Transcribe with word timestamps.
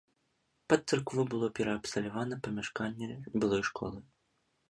Пад 0.71 0.81
царкву 0.93 1.25
было 1.33 1.49
пераабсталявана 1.59 2.35
памяшканне 2.47 3.09
былой 3.43 3.63
школы. 3.71 3.99